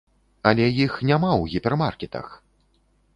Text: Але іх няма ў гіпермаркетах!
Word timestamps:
Але 0.51 0.65
іх 0.85 0.95
няма 1.09 1.29
ў 1.41 1.51
гіпермаркетах! 1.53 2.33